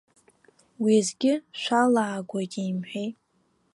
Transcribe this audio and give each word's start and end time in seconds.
Уеизгьы 0.81 1.33
шәалаагоит 1.59 2.53
имҳәеи? 2.69 3.09